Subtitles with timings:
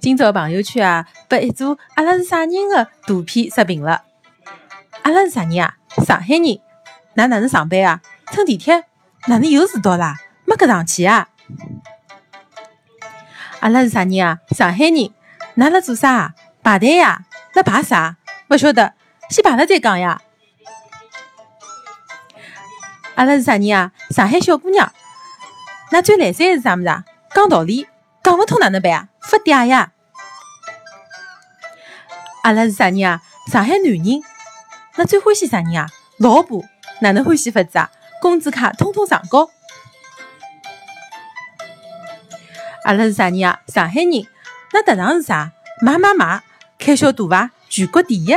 [0.00, 4.02] 今朝朋友圈啊，被一组阿拉是啥人的图片刷屏了。
[5.02, 5.74] 阿拉是啥人啊？
[6.04, 6.42] 上海人。
[6.42, 6.60] 㑚
[7.14, 8.00] 哪能上班啊？
[8.30, 8.84] 乘地铁？
[9.26, 10.16] 哪能又迟到啦？
[10.44, 11.28] 没跟上去啊？
[13.60, 14.38] 阿拉是啥人啊？
[14.50, 14.94] 上海人。
[15.56, 16.34] 㑚辣做啥啊？
[16.62, 17.24] 排队呀？
[17.54, 18.16] 辣排啥？
[18.48, 18.94] 勿晓得，
[19.28, 20.22] 先排了再讲呀。
[23.16, 23.90] 阿拉是啥人啊？
[24.10, 24.92] 上海小姑娘。
[25.90, 27.04] 㑚最来三是啥物事啊？
[27.34, 27.88] 讲道理，
[28.22, 29.08] 讲勿通哪能办啊？
[29.20, 29.92] 发嗲呀！
[32.42, 33.22] 阿拉是啥人啊？
[33.50, 34.22] 上海男人。
[34.96, 35.88] 那最欢喜啥人啊？
[36.18, 36.64] 老婆。
[37.00, 37.90] 哪能欢喜法子啊？
[38.20, 39.48] 工资卡通通上交。
[42.84, 43.60] 阿拉是啥人啊？
[43.68, 44.26] 上海人。
[44.72, 45.52] 那特长是啥？
[45.80, 46.42] 买买买，
[46.78, 47.50] 开销大伐？
[47.68, 48.34] 全国第一。